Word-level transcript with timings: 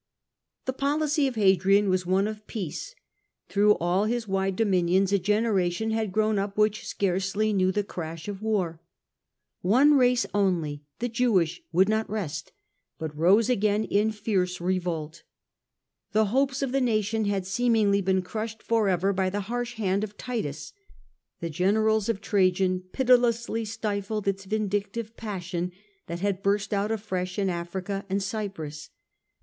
The 0.65 0.73
policy 0.73 1.27
of 1.27 1.35
Hadrian 1.35 1.87
was 1.87 2.07
one 2.07 2.27
of 2.27 2.47
peace; 2.47 2.95
through 3.49 3.73
all 3.75 4.05
his 4.05 4.27
wide 4.27 4.55
dominions 4.55 5.13
a 5.13 5.19
generation 5.19 5.91
had 5.91 6.11
grown 6.11 6.37
iiie 6.37 6.39
out 6.39 6.43
up 6.45 6.57
which 6.57 6.87
scarcely 6.87 7.53
knew 7.53 7.71
the 7.71 7.83
crash 7.83 8.27
of 8.27 8.41
war. 8.41 8.81
One 9.61 9.91
p^estine 9.93 9.99
race 9.99 10.25
only, 10.33 10.81
the 10.97 11.07
Jewish, 11.07 11.61
would 11.71 11.87
not 11.87 12.09
rest, 12.09 12.51
but 12.97 13.11
a. 13.11 13.13
d. 13.13 13.19
132, 13.19 13.21
rose 13.21 13.49
again 13.55 13.83
in 13.83 14.11
fierce 14.11 14.59
revolt. 14.59 15.21
The 16.13 16.25
hopes 16.33 16.63
of 16.63 16.71
the 16.71 16.81
nation 16.81 17.25
had 17.25 17.45
seemingly 17.45 18.01
been 18.01 18.23
crushed 18.23 18.63
for 18.63 18.89
ever 18.89 19.13
by 19.13 19.29
the 19.29 19.41
harsh 19.41 19.75
hand 19.75 20.03
of 20.03 20.17
Titus; 20.17 20.73
the 21.41 21.49
generals 21.51 22.09
of 22.09 22.21
Trajan 22.21 22.85
pitilessly 22.91 23.65
stifled 23.65 24.27
its 24.27 24.45
vin 24.45 24.67
dictive 24.67 25.15
passion 25.15 25.71
that 26.07 26.21
had 26.21 26.41
burst 26.41 26.73
out 26.73 26.89
afresh 26.91 27.37
in 27.37 27.51
Africa 27.51 28.03
and 28.09 28.23
Cyprus. 28.23 28.89